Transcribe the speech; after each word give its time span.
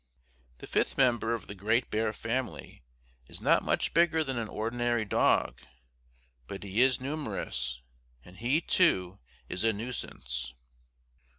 The 0.57 0.65
fifth 0.65 0.97
member 0.97 1.35
of 1.35 1.45
the 1.45 1.53
great 1.53 1.91
bear 1.91 2.11
family 2.11 2.81
is 3.29 3.39
not 3.39 3.61
much 3.61 3.93
bigger 3.93 4.23
than 4.23 4.35
an 4.39 4.47
ordinary 4.47 5.05
dog; 5.05 5.61
but 6.47 6.63
he 6.63 6.81
is 6.81 6.99
numerous, 6.99 7.83
and 8.25 8.37
he, 8.37 8.61
too, 8.61 9.19
is 9.47 9.63
a 9.63 9.71
nuisance. 9.73 10.55